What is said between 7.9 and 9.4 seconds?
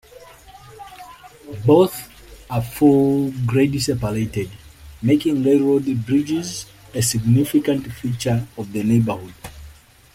feature of the neighborhood.